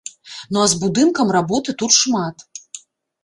[0.55, 2.35] Ну а з будынкам работы тут шмат.